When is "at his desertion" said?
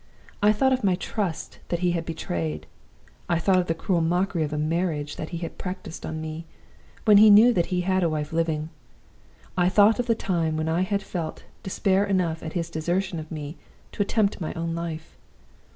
12.41-13.19